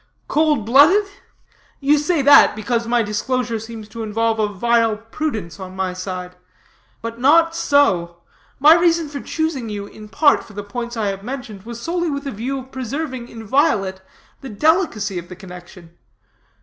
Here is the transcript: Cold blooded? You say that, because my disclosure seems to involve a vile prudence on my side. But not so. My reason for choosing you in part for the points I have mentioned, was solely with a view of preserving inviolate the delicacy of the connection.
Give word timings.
Cold 0.27 0.65
blooded? 0.65 1.05
You 1.79 1.99
say 1.99 2.23
that, 2.23 2.55
because 2.55 2.87
my 2.87 3.03
disclosure 3.03 3.59
seems 3.59 3.87
to 3.89 4.01
involve 4.01 4.39
a 4.39 4.47
vile 4.47 4.97
prudence 4.97 5.59
on 5.59 5.75
my 5.75 5.93
side. 5.93 6.35
But 7.03 7.19
not 7.19 7.55
so. 7.55 8.17
My 8.59 8.73
reason 8.73 9.09
for 9.09 9.21
choosing 9.21 9.69
you 9.69 9.85
in 9.85 10.09
part 10.09 10.43
for 10.43 10.53
the 10.53 10.63
points 10.63 10.97
I 10.97 11.09
have 11.09 11.21
mentioned, 11.23 11.67
was 11.67 11.79
solely 11.79 12.09
with 12.09 12.25
a 12.25 12.31
view 12.31 12.57
of 12.57 12.71
preserving 12.71 13.27
inviolate 13.27 14.01
the 14.41 14.49
delicacy 14.49 15.19
of 15.19 15.29
the 15.29 15.35
connection. 15.35 15.95